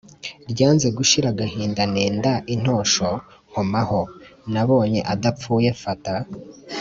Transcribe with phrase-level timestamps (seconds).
[0.51, 3.09] ryanze gushira agahinda nenda intosho
[3.49, 4.01] nkomaho:
[4.53, 6.13] nabonye adapfuye mfata